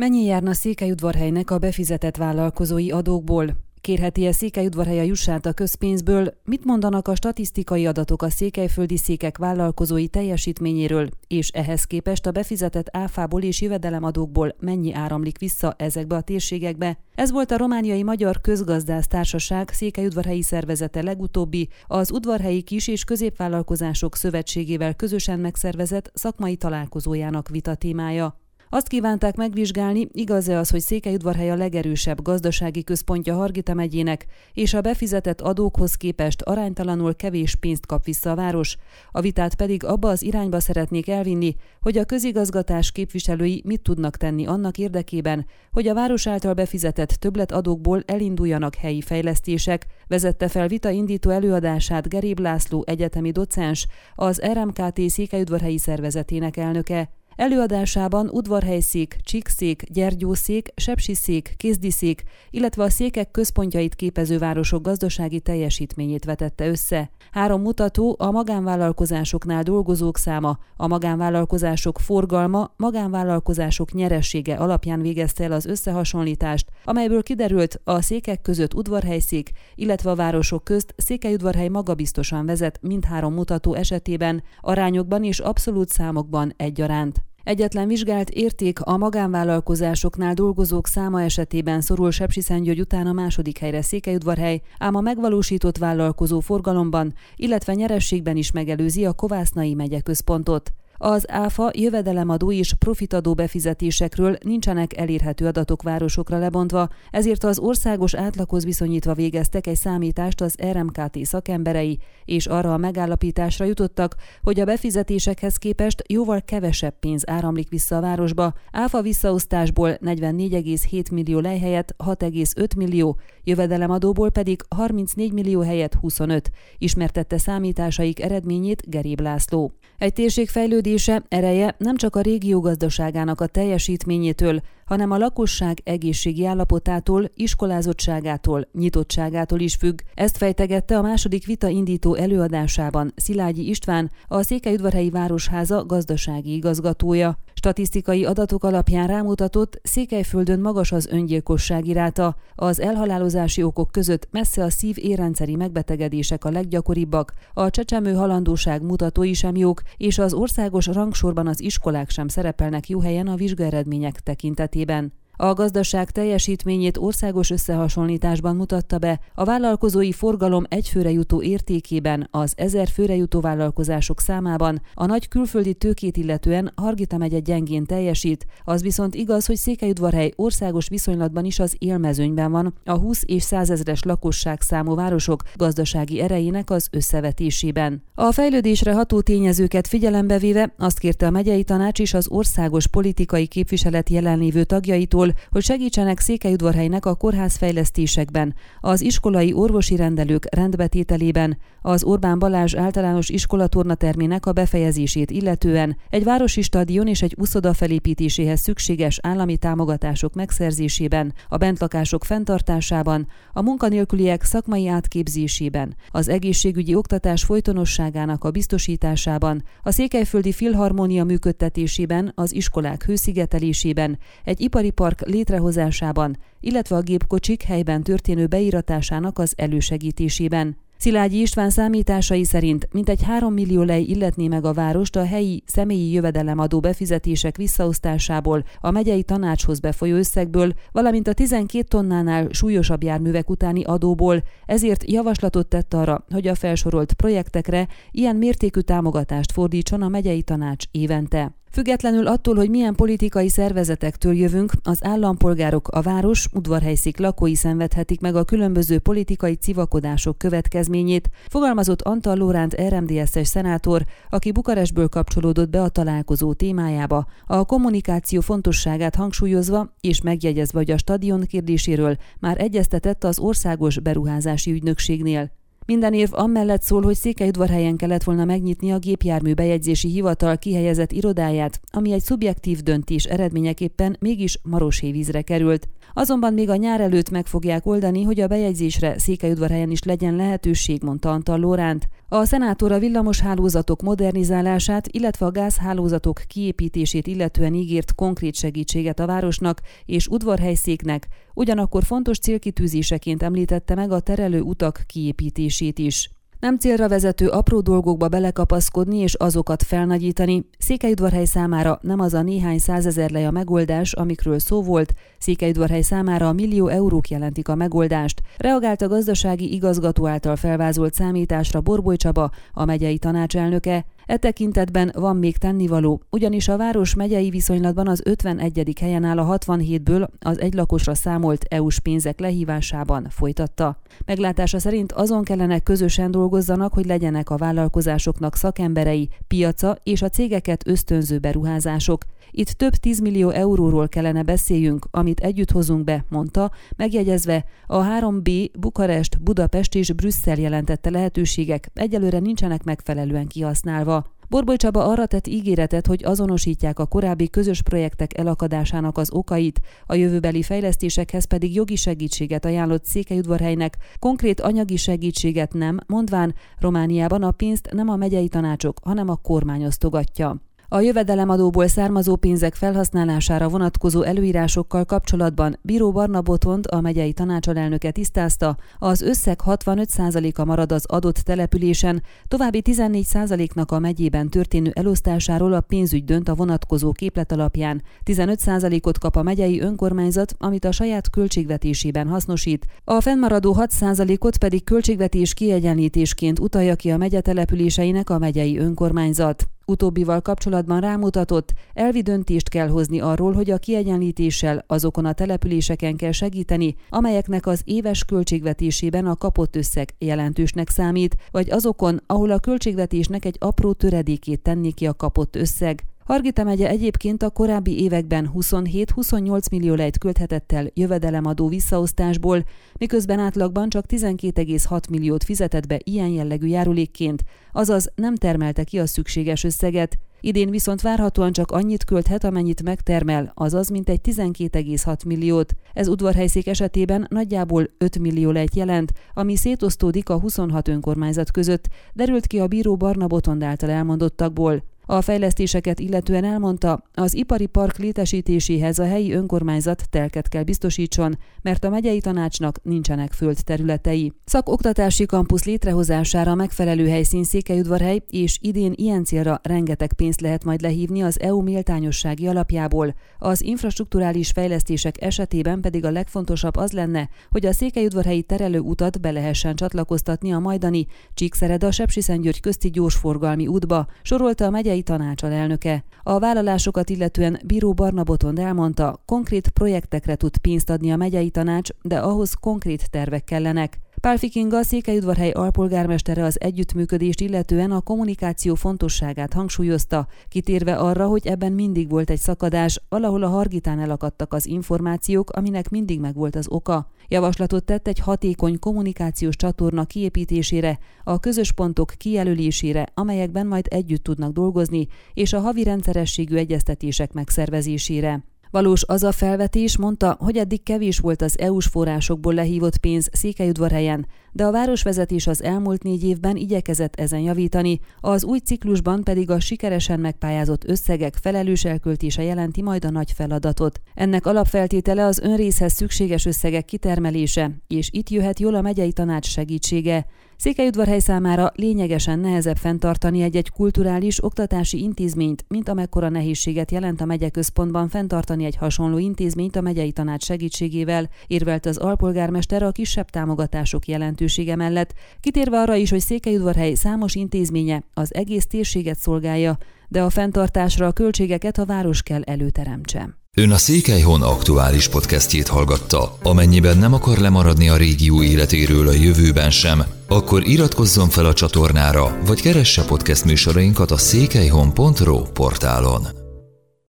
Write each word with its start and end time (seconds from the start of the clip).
Mennyi 0.00 0.24
járna 0.24 0.52
Székelyudvarhelynek 0.52 1.50
a 1.50 1.58
befizetett 1.58 2.16
vállalkozói 2.16 2.90
adókból? 2.90 3.56
Kérheti-e 3.80 4.32
Székelyudvarhely 4.32 4.98
a 4.98 5.02
jussát 5.02 5.46
a 5.46 5.52
közpénzből? 5.52 6.34
Mit 6.44 6.64
mondanak 6.64 7.08
a 7.08 7.14
statisztikai 7.14 7.86
adatok 7.86 8.22
a 8.22 8.30
székelyföldi 8.30 8.96
székek 8.96 9.38
vállalkozói 9.38 10.08
teljesítményéről, 10.08 11.08
és 11.26 11.48
ehhez 11.48 11.84
képest 11.84 12.26
a 12.26 12.30
befizetett 12.30 12.96
áfából 12.96 13.42
és 13.42 13.60
jövedelemadókból 13.60 14.54
mennyi 14.60 14.94
áramlik 14.94 15.38
vissza 15.38 15.74
ezekbe 15.78 16.16
a 16.16 16.20
térségekbe? 16.20 16.98
Ez 17.14 17.30
volt 17.30 17.50
a 17.50 17.56
Romániai 17.56 18.02
Magyar 18.02 18.40
Közgazdász 18.40 19.06
Társaság 19.06 19.68
Székelyudvarhelyi 19.68 20.42
szervezete 20.42 21.02
legutóbbi, 21.02 21.68
az 21.86 22.12
Udvarhelyi 22.12 22.62
Kis- 22.62 22.88
és 22.88 23.04
Középvállalkozások 23.04 24.16
Szövetségével 24.16 24.94
közösen 24.94 25.38
megszervezett 25.38 26.10
szakmai 26.14 26.56
találkozójának 26.56 27.48
vita 27.48 27.74
témája. 27.74 28.38
Azt 28.72 28.88
kívánták 28.88 29.36
megvizsgálni, 29.36 30.08
igaz-e 30.12 30.58
az, 30.58 30.70
hogy 30.70 30.80
Székelyudvarhely 30.80 31.50
a 31.50 31.56
legerősebb 31.56 32.22
gazdasági 32.22 32.84
központja 32.84 33.34
Hargita 33.34 33.74
megyének, 33.74 34.26
és 34.52 34.74
a 34.74 34.80
befizetett 34.80 35.40
adókhoz 35.40 35.94
képest 35.94 36.42
aránytalanul 36.42 37.16
kevés 37.16 37.54
pénzt 37.54 37.86
kap 37.86 38.04
vissza 38.04 38.30
a 38.30 38.34
város. 38.34 38.76
A 39.12 39.20
vitát 39.20 39.54
pedig 39.54 39.84
abba 39.84 40.08
az 40.08 40.22
irányba 40.22 40.60
szeretnék 40.60 41.08
elvinni, 41.08 41.54
hogy 41.80 41.98
a 41.98 42.04
közigazgatás 42.04 42.92
képviselői 42.92 43.62
mit 43.64 43.82
tudnak 43.82 44.16
tenni 44.16 44.46
annak 44.46 44.78
érdekében, 44.78 45.46
hogy 45.72 45.86
a 45.86 45.94
város 45.94 46.26
által 46.26 46.54
befizetett 46.54 47.10
többlet 47.10 47.52
adókból 47.52 48.02
elinduljanak 48.06 48.74
helyi 48.74 49.00
fejlesztések, 49.00 49.86
vezette 50.06 50.48
fel 50.48 50.68
vita 50.68 50.90
indító 50.90 51.30
előadását 51.30 52.08
Geréb 52.08 52.38
László 52.38 52.84
egyetemi 52.86 53.30
docens, 53.30 53.86
az 54.14 54.42
RMKT 54.52 55.00
Székelyudvarhelyi 55.08 55.78
szervezetének 55.78 56.56
elnöke. 56.56 57.10
Előadásában 57.40 58.28
udvarhelyszék, 58.28 59.16
csíkszék, 59.22 59.82
gyergyószék, 59.90 60.68
sepsiszék, 60.76 61.54
kézdiszék, 61.56 62.22
illetve 62.50 62.82
a 62.82 62.90
székek 62.90 63.30
központjait 63.30 63.94
képező 63.94 64.38
városok 64.38 64.82
gazdasági 64.82 65.40
teljesítményét 65.40 66.24
vetette 66.24 66.68
össze. 66.68 67.10
Három 67.30 67.62
mutató 67.62 68.16
a 68.18 68.30
magánvállalkozásoknál 68.30 69.62
dolgozók 69.62 70.18
száma, 70.18 70.58
a 70.76 70.86
magánvállalkozások 70.86 71.98
forgalma, 71.98 72.72
magánvállalkozások 72.76 73.92
nyeressége 73.92 74.54
alapján 74.54 75.00
végezte 75.00 75.44
el 75.44 75.52
az 75.52 75.66
összehasonlítást, 75.66 76.68
amelyből 76.84 77.22
kiderült 77.22 77.80
a 77.84 78.00
székek 78.00 78.42
között 78.42 78.74
udvarhelyszék, 78.74 79.50
illetve 79.74 80.10
a 80.10 80.14
városok 80.14 80.64
közt 80.64 80.94
székelyudvarhely 80.96 81.68
magabiztosan 81.68 82.46
vezet 82.46 82.78
mindhárom 82.82 83.34
mutató 83.34 83.74
esetében, 83.74 84.42
arányokban 84.60 85.24
és 85.24 85.38
abszolút 85.38 85.88
számokban 85.88 86.52
egyaránt. 86.56 87.28
Egyetlen 87.44 87.88
vizsgált 87.88 88.30
érték 88.30 88.80
a 88.80 88.96
magánvállalkozásoknál 88.96 90.34
dolgozók 90.34 90.86
száma 90.86 91.22
esetében 91.22 91.80
szorul 91.80 92.10
Sepsiszentgyörgy 92.10 92.80
után 92.80 93.06
a 93.06 93.12
második 93.12 93.58
helyre 93.58 93.82
Székelyudvarhely, 93.82 94.60
ám 94.78 94.94
a 94.94 95.00
megvalósított 95.00 95.78
vállalkozó 95.78 96.40
forgalomban, 96.40 97.14
illetve 97.36 97.74
nyerességben 97.74 98.36
is 98.36 98.50
megelőzi 98.50 99.04
a 99.04 99.12
Kovásznai 99.12 99.74
megye 99.74 100.00
központot. 100.00 100.72
Az 101.02 101.30
ÁFA 101.30 101.70
jövedelemadó 101.74 102.52
és 102.52 102.74
profitadó 102.78 103.34
befizetésekről 103.34 104.36
nincsenek 104.44 104.96
elérhető 104.96 105.46
adatok 105.46 105.82
városokra 105.82 106.38
lebontva, 106.38 106.88
ezért 107.10 107.44
az 107.44 107.58
országos 107.58 108.14
átlaghoz 108.14 108.64
viszonyítva 108.64 109.14
végeztek 109.14 109.66
egy 109.66 109.76
számítást 109.76 110.40
az 110.40 110.54
RMKT 110.72 111.18
szakemberei, 111.22 111.98
és 112.24 112.46
arra 112.46 112.72
a 112.72 112.76
megállapításra 112.76 113.64
jutottak, 113.64 114.16
hogy 114.42 114.60
a 114.60 114.64
befizetésekhez 114.64 115.56
képest 115.56 116.02
jóval 116.06 116.40
kevesebb 116.44 116.98
pénz 116.98 117.28
áramlik 117.28 117.68
vissza 117.68 117.96
a 117.96 118.00
városba, 118.00 118.54
áfa 118.72 119.02
visszaosztásból 119.02 119.98
44,7 120.04 121.12
millió 121.12 121.38
lej 121.38 121.58
helyett 121.58 121.94
6,5 122.04 122.76
millió, 122.76 123.18
jövedelemadóból 123.44 124.30
pedig 124.30 124.60
34 124.68 125.32
millió 125.32 125.60
helyett 125.60 125.94
25, 125.94 126.50
ismertette 126.78 127.38
számításaik 127.38 128.22
eredményét 128.22 128.82
Geréb 128.88 129.20
László. 129.20 129.72
Egy 129.98 130.12
térség 130.12 130.48
fejlődése, 130.90 131.22
ereje 131.28 131.74
nem 131.78 131.96
csak 131.96 132.16
a 132.16 132.20
régió 132.20 132.60
gazdaságának 132.60 133.40
a 133.40 133.46
teljesítményétől, 133.46 134.60
hanem 134.90 135.10
a 135.10 135.18
lakosság 135.18 135.80
egészségi 135.84 136.46
állapotától, 136.46 137.30
iskolázottságától, 137.34 138.68
nyitottságától 138.72 139.60
is 139.60 139.74
függ. 139.74 140.00
Ezt 140.14 140.36
fejtegette 140.36 140.98
a 140.98 141.02
második 141.02 141.46
vita 141.46 141.68
indító 141.68 142.14
előadásában 142.14 143.12
Szilágyi 143.16 143.68
István, 143.68 144.10
a 144.26 144.42
Székelyudvarhelyi 144.42 145.10
Városháza 145.10 145.86
gazdasági 145.86 146.54
igazgatója. 146.54 147.38
Statisztikai 147.54 148.24
adatok 148.24 148.64
alapján 148.64 149.06
rámutatott, 149.06 149.80
Székelyföldön 149.82 150.60
magas 150.60 150.92
az 150.92 151.06
öngyilkosság 151.06 151.86
iráta. 151.86 152.36
Az 152.54 152.80
elhalálozási 152.80 153.62
okok 153.62 153.90
között 153.90 154.28
messze 154.30 154.64
a 154.64 154.70
szív-érrendszeri 154.70 155.56
megbetegedések 155.56 156.44
a 156.44 156.50
leggyakoribbak, 156.50 157.32
a 157.54 157.70
csecsemő 157.70 158.12
halandóság 158.12 158.82
mutatói 158.82 159.32
sem 159.32 159.56
jók, 159.56 159.82
és 159.96 160.18
az 160.18 160.32
országos 160.32 160.86
rangsorban 160.86 161.46
az 161.46 161.62
iskolák 161.62 162.10
sem 162.10 162.28
szerepelnek 162.28 162.88
jó 162.88 163.00
helyen 163.00 163.26
a 163.26 163.36
vizsgaeredmények 163.36 164.20
tekintetében 164.20 164.78
esetében 164.80 165.12
a 165.42 165.54
gazdaság 165.54 166.10
teljesítményét 166.10 166.96
országos 166.96 167.50
összehasonlításban 167.50 168.56
mutatta 168.56 168.98
be, 168.98 169.20
a 169.34 169.44
vállalkozói 169.44 170.12
forgalom 170.12 170.64
egyfőre 170.68 171.10
jutó 171.10 171.42
értékében, 171.42 172.28
az 172.30 172.52
ezer 172.56 172.88
főre 172.88 173.14
jutó 173.14 173.40
vállalkozások 173.40 174.20
számában, 174.20 174.82
a 174.94 175.06
nagy 175.06 175.28
külföldi 175.28 175.74
tőkét 175.74 176.16
illetően 176.16 176.72
Hargita 176.76 177.16
megye 177.16 177.38
gyengén 177.38 177.84
teljesít, 177.84 178.46
az 178.64 178.82
viszont 178.82 179.14
igaz, 179.14 179.46
hogy 179.46 179.56
Székelyudvarhely 179.56 180.32
országos 180.36 180.88
viszonylatban 180.88 181.44
is 181.44 181.58
az 181.58 181.76
élmezőnyben 181.78 182.50
van, 182.50 182.74
a 182.84 182.96
20 182.98 183.22
és 183.26 183.42
100 183.42 183.70
ezeres 183.70 184.02
lakosság 184.02 184.60
számú 184.60 184.94
városok 184.94 185.42
gazdasági 185.54 186.20
erejének 186.20 186.70
az 186.70 186.88
összevetésében. 186.90 188.02
A 188.14 188.32
fejlődésre 188.32 188.92
ható 188.92 189.20
tényezőket 189.20 189.86
figyelembe 189.86 190.38
véve 190.38 190.74
azt 190.78 190.98
kérte 190.98 191.26
a 191.26 191.30
megyei 191.30 191.64
tanács 191.64 192.00
és 192.00 192.14
az 192.14 192.28
országos 192.28 192.86
politikai 192.86 193.46
képviselet 193.46 194.08
jelenlévő 194.08 194.64
tagjaitól, 194.64 195.28
hogy 195.50 195.62
segítsenek 195.62 196.20
Székelyudvarhelynek 196.20 197.06
a 197.06 197.14
kórházfejlesztésekben, 197.14 198.54
az 198.80 199.00
iskolai 199.00 199.52
orvosi 199.52 199.96
rendelők 199.96 200.54
rendbetételében, 200.54 201.58
az 201.82 202.04
Orbán 202.04 202.38
Balázs 202.38 202.74
általános 202.74 203.28
iskola 203.28 203.66
tornatermének 203.66 204.46
a 204.46 204.52
befejezését 204.52 205.30
illetően, 205.30 205.96
egy 206.10 206.24
városi 206.24 206.62
stadion 206.62 207.06
és 207.06 207.22
egy 207.22 207.34
uszoda 207.38 207.72
felépítéséhez 207.72 208.60
szükséges 208.60 209.18
állami 209.22 209.56
támogatások 209.56 210.34
megszerzésében, 210.34 211.34
a 211.48 211.56
bentlakások 211.56 212.24
fenntartásában, 212.24 213.26
a 213.52 213.62
munkanélküliek 213.62 214.42
szakmai 214.42 214.88
átképzésében, 214.88 215.96
az 216.10 216.28
egészségügyi 216.28 216.94
oktatás 216.94 217.44
folytonosságának 217.44 218.44
a 218.44 218.50
biztosításában, 218.50 219.64
a 219.82 219.90
Székelyföldi 219.90 220.52
Filharmónia 220.52 221.24
működtetésében, 221.24 222.32
az 222.34 222.54
iskolák 222.54 223.04
hőszigetelésében, 223.04 224.18
egy 224.44 224.60
ipari 224.60 224.90
park 224.90 225.09
létrehozásában, 225.26 226.38
illetve 226.60 226.96
a 226.96 227.00
gépkocsik 227.00 227.62
helyben 227.62 228.02
történő 228.02 228.46
beíratásának 228.46 229.38
az 229.38 229.52
elősegítésében. 229.56 230.76
Szilágyi 231.02 231.40
István 231.40 231.70
számításai 231.70 232.44
szerint 232.44 232.88
mintegy 232.92 233.22
3 233.22 233.52
millió 233.52 233.82
lej 233.82 234.02
illetné 234.02 234.48
meg 234.48 234.64
a 234.64 234.72
várost 234.72 235.16
a 235.16 235.24
helyi 235.24 235.62
személyi 235.66 236.12
jövedelemadó 236.12 236.80
befizetések 236.80 237.56
visszaosztásából, 237.56 238.64
a 238.80 238.90
megyei 238.90 239.22
tanácshoz 239.22 239.80
befolyó 239.80 240.16
összegből, 240.16 240.72
valamint 240.92 241.28
a 241.28 241.32
12 241.32 241.84
tonnánál 241.88 242.48
súlyosabb 242.50 243.02
járművek 243.02 243.50
utáni 243.50 243.84
adóból, 243.84 244.42
ezért 244.66 245.10
javaslatot 245.10 245.66
tett 245.66 245.94
arra, 245.94 246.24
hogy 246.30 246.46
a 246.46 246.54
felsorolt 246.54 247.12
projektekre 247.12 247.88
ilyen 248.10 248.36
mértékű 248.36 248.80
támogatást 248.80 249.52
fordítson 249.52 250.02
a 250.02 250.08
megyei 250.08 250.42
tanács 250.42 250.84
évente. 250.90 251.54
Függetlenül 251.72 252.26
attól, 252.26 252.54
hogy 252.54 252.70
milyen 252.70 252.94
politikai 252.94 253.48
szervezetektől 253.48 254.34
jövünk, 254.34 254.72
az 254.82 255.04
állampolgárok, 255.04 255.88
a 255.88 256.00
város, 256.00 256.48
udvarhelyszék 256.52 257.18
lakói 257.18 257.54
szenvedhetik 257.54 258.20
meg 258.20 258.36
a 258.36 258.44
különböző 258.44 258.98
politikai 258.98 259.54
civakodások 259.54 260.38
következményét, 260.38 261.30
fogalmazott 261.48 262.02
Antal 262.02 262.36
Lóránt 262.36 262.74
RMDS-es 262.88 263.48
szenátor, 263.48 264.04
aki 264.30 264.52
Bukarestből 264.52 265.08
kapcsolódott 265.08 265.70
be 265.70 265.82
a 265.82 265.88
találkozó 265.88 266.52
témájába, 266.52 267.26
a 267.46 267.64
kommunikáció 267.64 268.40
fontosságát 268.40 269.14
hangsúlyozva 269.14 269.94
és 270.00 270.22
megjegyezve, 270.22 270.78
hogy 270.78 270.90
a 270.90 270.98
stadion 270.98 271.40
kérdéséről 271.40 272.16
már 272.38 272.60
egyeztetett 272.60 273.24
az 273.24 273.38
országos 273.38 274.00
beruházási 274.00 274.70
ügynökségnél. 274.70 275.59
Minden 275.86 276.14
év 276.14 276.28
amellett 276.32 276.82
szól, 276.82 277.02
hogy 277.02 277.14
Székelyudvarhelyen 277.14 277.96
kellett 277.96 278.22
volna 278.22 278.44
megnyitni 278.44 278.90
a 278.90 278.98
gépjármű 278.98 279.54
bejegyzési 279.54 280.08
hivatal 280.08 280.58
kihelyezett 280.58 281.12
irodáját, 281.12 281.80
ami 281.90 282.12
egy 282.12 282.22
szubjektív 282.22 282.80
döntés 282.80 283.24
eredményeképpen 283.24 284.16
mégis 284.20 284.58
Maroshévízre 284.62 285.42
került. 285.42 285.88
Azonban 286.14 286.54
még 286.54 286.68
a 286.68 286.76
nyár 286.76 287.00
előtt 287.00 287.30
meg 287.30 287.46
fogják 287.46 287.86
oldani, 287.86 288.22
hogy 288.22 288.40
a 288.40 288.46
bejegyzésre 288.46 289.18
Székelyudvarhelyen 289.18 289.90
is 289.90 290.02
legyen 290.02 290.36
lehetőség, 290.36 291.02
mondta 291.02 291.30
Antal 291.30 291.58
Lóránt. 291.58 292.08
A 292.28 292.44
szenátor 292.44 292.92
a 292.92 292.98
villamos 292.98 293.40
hálózatok 293.40 294.02
modernizálását, 294.02 295.08
illetve 295.08 295.46
a 295.46 295.50
gázhálózatok 295.50 296.42
kiépítését 296.46 297.26
illetően 297.26 297.74
ígért 297.74 298.14
konkrét 298.14 298.54
segítséget 298.54 299.20
a 299.20 299.26
városnak 299.26 299.80
és 300.04 300.26
udvarhelyszéknek, 300.26 301.28
ugyanakkor 301.54 302.04
fontos 302.04 302.38
célkitűzéseként 302.38 303.42
említette 303.42 303.94
meg 303.94 304.10
a 304.12 304.20
terelő 304.20 304.60
utak 304.60 305.02
kiépítését 305.06 305.79
is. 305.80 306.30
Nem 306.60 306.78
célra 306.78 307.08
vezető 307.08 307.48
apró 307.48 307.80
dolgokba 307.80 308.28
belekapaszkodni 308.28 309.18
és 309.18 309.34
azokat 309.34 309.82
felnagyítani. 309.82 310.64
Székelyudvarhely 310.78 311.44
számára 311.44 311.98
nem 312.02 312.20
az 312.20 312.34
a 312.34 312.42
néhány 312.42 312.78
százezer 312.78 313.30
lej 313.30 313.46
a 313.46 313.50
megoldás, 313.50 314.12
amikről 314.12 314.58
szó 314.58 314.82
volt, 314.82 315.14
Székelyudvarhely 315.38 316.00
számára 316.00 316.48
a 316.48 316.52
millió 316.52 316.86
eurók 316.86 317.28
jelentik 317.28 317.68
a 317.68 317.74
megoldást. 317.74 318.42
Reagált 318.56 319.02
a 319.02 319.08
gazdasági 319.08 319.72
igazgató 319.72 320.26
által 320.26 320.56
felvázolt 320.56 321.14
számításra 321.14 321.80
Borboly 321.80 322.16
Csaba, 322.16 322.50
a 322.72 322.84
megyei 322.84 323.18
tanácselnöke. 323.18 324.04
E 324.30 324.36
tekintetben 324.36 325.12
van 325.14 325.36
még 325.36 325.56
tennivaló, 325.56 326.22
ugyanis 326.30 326.68
a 326.68 326.76
város 326.76 327.14
megyei 327.14 327.50
viszonylatban 327.50 328.08
az 328.08 328.22
51. 328.24 328.92
helyen 329.00 329.24
áll 329.24 329.38
a 329.38 329.58
67-ből 329.58 330.28
az 330.40 330.60
egylakosra 330.60 331.14
számolt 331.14 331.64
EU-s 331.68 332.00
pénzek 332.00 332.40
lehívásában 332.40 333.26
folytatta. 333.30 334.00
Meglátása 334.26 334.78
szerint 334.78 335.12
azon 335.12 335.44
kellene 335.44 335.78
közösen 335.78 336.30
dolgozzanak, 336.30 336.92
hogy 336.92 337.06
legyenek 337.06 337.50
a 337.50 337.56
vállalkozásoknak 337.56 338.56
szakemberei, 338.56 339.28
piaca 339.46 339.96
és 340.02 340.22
a 340.22 340.28
cégeket 340.28 340.86
ösztönző 340.86 341.38
beruházások. 341.38 342.24
Itt 342.50 342.68
több 342.68 342.92
10 342.92 343.20
millió 343.20 343.48
euróról 343.48 344.08
kellene 344.08 344.42
beszéljünk, 344.42 345.06
amit 345.10 345.40
együtt 345.40 345.70
hozunk 345.70 346.04
be, 346.04 346.24
mondta, 346.28 346.70
megjegyezve 346.96 347.64
a 347.86 348.04
3B 348.04 348.68
Bukarest, 348.78 349.42
Budapest 349.42 349.94
és 349.94 350.12
Brüsszel 350.12 350.58
jelentette 350.58 351.10
lehetőségek 351.10 351.90
egyelőre 351.94 352.38
nincsenek 352.38 352.82
megfelelően 352.82 353.46
kihasználva. 353.46 354.19
Borboly 354.50 354.76
Csaba 354.76 355.04
arra 355.04 355.26
tett 355.26 355.46
ígéretet, 355.46 356.06
hogy 356.06 356.24
azonosítják 356.24 356.98
a 356.98 357.06
korábbi 357.06 357.50
közös 357.50 357.82
projektek 357.82 358.38
elakadásának 358.38 359.18
az 359.18 359.30
okait, 359.32 359.80
a 360.06 360.14
jövőbeli 360.14 360.62
fejlesztésekhez 360.62 361.44
pedig 361.44 361.74
jogi 361.74 361.96
segítséget 361.96 362.64
ajánlott 362.64 363.04
Székelyudvarhelynek, 363.04 363.96
konkrét 364.18 364.60
anyagi 364.60 364.96
segítséget 364.96 365.72
nem, 365.72 365.98
mondván 366.06 366.54
Romániában 366.78 367.42
a 367.42 367.50
pénzt 367.50 367.88
nem 367.92 368.08
a 368.08 368.16
megyei 368.16 368.48
tanácsok, 368.48 368.98
hanem 369.02 369.28
a 369.28 369.36
kormány 369.36 369.84
osztogatja. 369.84 370.69
A 370.92 371.00
jövedelemadóból 371.00 371.86
származó 371.86 372.36
pénzek 372.36 372.74
felhasználására 372.74 373.68
vonatkozó 373.68 374.22
előírásokkal 374.22 375.04
kapcsolatban 375.04 375.78
Bíró 375.82 376.12
Barna 376.12 376.40
Botond, 376.40 376.84
a 376.88 377.00
megyei 377.00 377.32
tanácsalelnöke 377.32 378.10
tisztázta, 378.10 378.76
az 378.98 379.20
összeg 379.20 379.60
65%-a 379.66 380.64
marad 380.64 380.92
az 380.92 381.04
adott 381.06 381.36
településen, 381.36 382.22
további 382.48 382.82
14%-nak 382.84 383.90
a 383.90 383.98
megyében 383.98 384.48
történő 384.48 384.90
elosztásáról 384.94 385.72
a 385.72 385.80
pénzügy 385.80 386.24
dönt 386.24 386.48
a 386.48 386.54
vonatkozó 386.54 387.12
képlet 387.12 387.52
alapján. 387.52 388.02
15%-ot 388.24 389.18
kap 389.18 389.36
a 389.36 389.42
megyei 389.42 389.80
önkormányzat, 389.80 390.54
amit 390.58 390.84
a 390.84 390.92
saját 390.92 391.30
költségvetésében 391.30 392.28
hasznosít, 392.28 392.86
a 393.04 393.20
fennmaradó 393.20 393.76
6%-ot 393.78 394.58
pedig 394.58 394.84
költségvetés 394.84 395.54
kiegyenlítésként 395.54 396.58
utalja 396.58 396.94
ki 396.94 397.10
a 397.10 397.16
megye 397.16 397.40
településeinek 397.40 398.30
a 398.30 398.38
megyei 398.38 398.78
önkormányzat. 398.78 399.68
Utóbbival 399.86 400.40
kapcsolatban 400.40 401.00
rámutatott, 401.00 401.72
elvi 401.94 402.22
döntést 402.22 402.68
kell 402.68 402.88
hozni 402.88 403.20
arról, 403.20 403.52
hogy 403.52 403.70
a 403.70 403.78
kiegyenlítéssel 403.78 404.84
azokon 404.86 405.24
a 405.24 405.32
településeken 405.32 406.16
kell 406.16 406.32
segíteni, 406.32 406.94
amelyeknek 407.08 407.66
az 407.66 407.82
éves 407.84 408.24
költségvetésében 408.24 409.26
a 409.26 409.36
kapott 409.36 409.76
összeg 409.76 410.14
jelentősnek 410.18 410.88
számít, 410.88 411.36
vagy 411.50 411.70
azokon, 411.70 412.20
ahol 412.26 412.50
a 412.50 412.58
költségvetésnek 412.58 413.44
egy 413.44 413.56
apró 413.58 413.92
töredékét 413.92 414.62
tenni 414.62 414.92
ki 414.92 415.06
a 415.06 415.14
kapott 415.14 415.56
összeg. 415.56 416.09
Hargita 416.30 416.64
megye 416.64 416.88
egyébként 416.88 417.42
a 417.42 417.50
korábbi 417.50 418.02
években 418.02 418.50
27-28 418.54 419.70
millió 419.70 419.94
lejt 419.94 420.18
költhetett 420.18 420.72
el 420.72 420.90
jövedelemadó 420.94 421.68
visszaosztásból, 421.68 422.64
miközben 422.98 423.38
átlagban 423.38 423.88
csak 423.88 424.04
12,6 424.08 425.10
milliót 425.10 425.44
fizetett 425.44 425.86
be 425.86 426.00
ilyen 426.04 426.28
jellegű 426.28 426.66
járulékként, 426.66 427.44
azaz 427.72 428.10
nem 428.14 428.34
termelte 428.34 428.84
ki 428.84 428.98
a 428.98 429.06
szükséges 429.06 429.64
összeget, 429.64 430.18
Idén 430.42 430.70
viszont 430.70 431.00
várhatóan 431.00 431.52
csak 431.52 431.70
annyit 431.70 432.04
költhet, 432.04 432.44
amennyit 432.44 432.82
megtermel, 432.82 433.52
azaz 433.54 433.88
mintegy 433.88 434.20
12,6 434.22 435.26
milliót. 435.26 435.72
Ez 435.92 436.08
udvarhelyszék 436.08 436.66
esetében 436.66 437.26
nagyjából 437.30 437.90
5 437.98 438.18
millió 438.18 438.50
lejt 438.50 438.74
jelent, 438.74 439.12
ami 439.34 439.56
szétosztódik 439.56 440.28
a 440.28 440.38
26 440.40 440.88
önkormányzat 440.88 441.50
között, 441.50 441.88
derült 442.12 442.46
ki 442.46 442.58
a 442.58 442.66
bíró 442.66 442.96
Barna 442.96 443.26
Botond 443.26 443.62
által 443.62 443.90
elmondottakból. 443.90 444.89
A 445.12 445.20
fejlesztéseket 445.20 446.00
illetően 446.00 446.44
elmondta, 446.44 447.02
az 447.14 447.34
ipari 447.34 447.66
park 447.66 447.96
létesítéséhez 447.98 448.98
a 448.98 449.06
helyi 449.06 449.32
önkormányzat 449.32 450.10
telket 450.10 450.48
kell 450.48 450.62
biztosítson, 450.62 451.38
mert 451.62 451.84
a 451.84 451.88
megyei 451.88 452.20
tanácsnak 452.20 452.82
nincsenek 452.82 453.32
földterületei. 453.32 454.32
Szakoktatási 454.44 455.26
kampusz 455.26 455.64
létrehozására 455.64 456.54
megfelelő 456.54 457.08
helyszín 457.08 457.44
Székelyudvarhely, 457.44 458.22
és 458.28 458.58
idén 458.60 458.92
ilyen 458.96 459.24
célra 459.24 459.60
rengeteg 459.62 460.12
pénzt 460.12 460.40
lehet 460.40 460.64
majd 460.64 460.80
lehívni 460.80 461.22
az 461.22 461.40
EU 461.40 461.60
méltányossági 461.60 462.46
alapjából. 462.46 463.14
Az 463.38 463.62
infrastruktúrális 463.62 464.50
fejlesztések 464.50 465.22
esetében 465.22 465.80
pedig 465.80 466.04
a 466.04 466.10
legfontosabb 466.10 466.76
az 466.76 466.92
lenne, 466.92 467.28
hogy 467.50 467.66
a 467.66 467.72
Székelyudvarhelyi 467.72 468.42
terelő 468.42 468.78
utat 468.78 469.20
be 469.20 469.30
lehessen 469.30 469.74
csatlakoztatni 469.74 470.52
a 470.52 470.58
majdani 470.58 471.06
Csíkszereda 471.34 471.90
Sepsiszentgyörgy 471.90 472.60
közti 472.60 472.90
gyorsforgalmi 472.90 473.66
útba, 473.66 474.06
sorolta 474.22 474.64
a 474.64 474.70
megyei 474.70 474.98
megyei 475.00 475.18
tanácsalelnöke. 475.18 476.04
A 476.22 476.38
vállalásokat 476.38 477.10
illetően 477.10 477.60
Bíró 477.66 477.92
Barna 477.92 478.22
Botond 478.22 478.58
elmondta, 478.58 479.22
konkrét 479.24 479.68
projektekre 479.68 480.36
tud 480.36 480.58
pénzt 480.58 480.90
adni 480.90 481.12
a 481.12 481.16
megyei 481.16 481.50
tanács, 481.50 481.90
de 482.02 482.18
ahhoz 482.18 482.54
konkrét 482.54 483.10
tervek 483.10 483.44
kellenek. 483.44 483.98
Pálfi 484.20 484.48
Kinga, 484.48 484.82
Székelyudvarhely 484.82 485.50
alpolgármestere 485.50 486.44
az 486.44 486.60
együttműködést 486.60 487.40
illetően 487.40 487.90
a 487.90 488.00
kommunikáció 488.00 488.74
fontosságát 488.74 489.52
hangsúlyozta, 489.52 490.26
kitérve 490.48 490.94
arra, 490.94 491.26
hogy 491.26 491.46
ebben 491.46 491.72
mindig 491.72 492.10
volt 492.10 492.30
egy 492.30 492.38
szakadás, 492.38 493.00
valahol 493.08 493.42
a 493.42 493.48
Hargitán 493.48 494.00
elakadtak 494.00 494.52
az 494.52 494.66
információk, 494.66 495.50
aminek 495.50 495.88
mindig 495.88 496.20
megvolt 496.20 496.56
az 496.56 496.66
oka. 496.68 497.10
Javaslatot 497.28 497.84
tett 497.84 498.08
egy 498.08 498.18
hatékony 498.18 498.78
kommunikációs 498.78 499.56
csatorna 499.56 500.04
kiépítésére, 500.04 500.98
a 501.24 501.38
közös 501.38 501.72
pontok 501.72 502.12
kijelölésére, 502.16 503.06
amelyekben 503.14 503.66
majd 503.66 503.86
együtt 503.90 504.22
tudnak 504.22 504.52
dolgozni, 504.52 505.06
és 505.34 505.52
a 505.52 505.60
havi 505.60 505.82
rendszerességű 505.82 506.56
egyeztetések 506.56 507.32
megszervezésére. 507.32 508.44
Valós 508.70 509.04
az 509.06 509.22
a 509.22 509.32
felvetés, 509.32 509.96
mondta, 509.96 510.36
hogy 510.38 510.56
eddig 510.56 510.82
kevés 510.82 511.18
volt 511.18 511.42
az 511.42 511.58
EU-s 511.58 511.86
forrásokból 511.86 512.54
lehívott 512.54 512.96
pénz 512.96 513.28
Székelyudvarhelyen, 513.32 514.26
de 514.52 514.64
a 514.64 514.70
városvezetés 514.70 515.46
az 515.46 515.62
elmúlt 515.62 516.02
négy 516.02 516.24
évben 516.24 516.56
igyekezett 516.56 517.16
ezen 517.16 517.40
javítani, 517.40 518.00
az 518.20 518.44
új 518.44 518.58
ciklusban 518.58 519.24
pedig 519.24 519.50
a 519.50 519.60
sikeresen 519.60 520.20
megpályázott 520.20 520.88
összegek 520.88 521.34
felelős 521.40 521.84
elköltése 521.84 522.42
jelenti 522.42 522.82
majd 522.82 523.04
a 523.04 523.10
nagy 523.10 523.32
feladatot. 523.32 524.00
Ennek 524.14 524.46
alapfeltétele 524.46 525.24
az 525.24 525.38
önrészhez 525.38 525.92
szükséges 525.92 526.46
összegek 526.46 526.84
kitermelése, 526.84 527.70
és 527.86 528.08
itt 528.12 528.28
jöhet 528.28 528.60
jól 528.60 528.74
a 528.74 528.80
megyei 528.80 529.12
tanács 529.12 529.46
segítsége. 529.46 530.26
Székelyudvarhely 530.56 531.18
számára 531.18 531.72
lényegesen 531.74 532.38
nehezebb 532.38 532.76
fenntartani 532.76 533.42
egy-egy 533.42 533.70
kulturális 533.70 534.44
oktatási 534.44 535.02
intézményt, 535.02 535.64
mint 535.68 535.88
amekkora 535.88 536.28
nehézséget 536.28 536.90
jelent 536.90 537.20
a 537.20 537.24
megye 537.24 537.48
központban 537.48 538.08
fenntartani 538.08 538.64
egy 538.64 538.76
hasonló 538.76 539.18
intézményt 539.18 539.76
a 539.76 539.80
megyei 539.80 540.12
tanács 540.12 540.44
segítségével, 540.44 541.28
érvelt 541.46 541.86
az 541.86 541.96
alpolgármester 541.96 542.82
a 542.82 542.92
kisebb 542.92 543.30
támogatások 543.30 544.06
jelentősége 544.40 544.76
mellett, 544.76 545.14
kitérve 545.40 545.80
arra 545.80 545.94
is, 545.94 546.10
hogy 546.10 546.20
Székelyudvarhely 546.20 546.94
számos 546.94 547.34
intézménye 547.34 548.02
az 548.14 548.34
egész 548.34 548.66
térséget 548.66 549.18
szolgálja, 549.18 549.78
de 550.08 550.22
a 550.22 550.30
fenntartásra 550.30 551.06
a 551.06 551.12
költségeket 551.12 551.78
a 551.78 551.84
város 551.84 552.22
kell 552.22 552.42
előteremtse. 552.42 553.38
Ön 553.56 553.70
a 553.70 553.76
Székelyhon 553.76 554.42
aktuális 554.42 555.08
podcastjét 555.08 555.68
hallgatta. 555.68 556.38
Amennyiben 556.42 556.98
nem 556.98 557.12
akar 557.12 557.38
lemaradni 557.38 557.88
a 557.88 557.96
régió 557.96 558.42
életéről 558.42 559.08
a 559.08 559.12
jövőben 559.12 559.70
sem, 559.70 560.02
akkor 560.28 560.66
iratkozzon 560.66 561.28
fel 561.28 561.46
a 561.46 561.52
csatornára, 561.52 562.38
vagy 562.46 562.60
keresse 562.60 563.04
podcast 563.04 563.44
műsorainkat 563.44 564.10
a 564.10 564.16
székelyhon.pro 564.16 565.42
portálon. 565.42 566.39